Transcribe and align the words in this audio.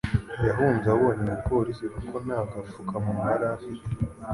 Yahunze 0.47 0.85
abonye 0.95 1.21
umupolisi 1.23 1.85
kuko 1.93 2.15
naga 2.25 2.57
fukamunwa 2.71 3.25
yari 3.33 3.45
afite 3.55 3.85